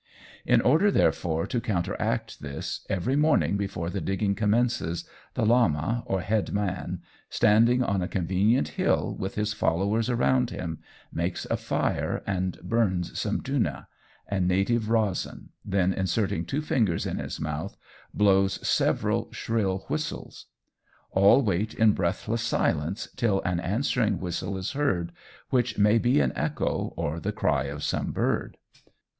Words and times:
In 0.47 0.61
order, 0.61 0.89
therefore, 0.89 1.45
to 1.45 1.61
counteract 1.61 2.41
this, 2.41 2.87
every 2.89 3.15
morning, 3.15 3.55
before 3.55 3.91
the 3.91 4.01
digging 4.01 4.33
commences, 4.33 5.07
the 5.35 5.45
lama 5.45 6.01
or 6.07 6.21
headman, 6.21 7.03
standing 7.29 7.83
on 7.83 8.01
a 8.01 8.07
convenient 8.07 8.69
hill 8.69 9.15
with 9.19 9.35
his 9.35 9.53
followers 9.53 10.09
around 10.09 10.49
him, 10.49 10.79
makes 11.13 11.45
a 11.51 11.55
fire 11.55 12.23
and 12.25 12.59
burns 12.63 13.15
some 13.19 13.41
dhuna, 13.43 13.85
a 14.27 14.39
native 14.39 14.89
resin, 14.89 15.49
then, 15.63 15.93
inserting 15.93 16.45
two 16.45 16.63
fingers 16.63 17.05
in 17.05 17.19
his 17.19 17.39
mouth, 17.39 17.77
blows 18.11 18.53
several 18.67 19.31
shrill 19.31 19.85
whistles. 19.87 20.47
All 21.11 21.43
wait 21.43 21.75
in 21.75 21.91
breathless 21.91 22.41
silence 22.41 23.07
till 23.17 23.39
an 23.43 23.59
answering 23.59 24.19
whistle 24.19 24.57
is 24.57 24.71
heard, 24.71 25.11
which 25.51 25.77
may 25.77 25.99
be 25.99 26.19
an 26.21 26.33
echo 26.35 26.91
or 26.97 27.19
the 27.19 27.31
cry 27.31 27.65
of 27.65 27.83
some 27.83 28.11
bird. 28.11 28.57